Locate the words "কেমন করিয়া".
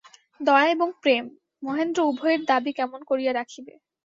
2.77-3.31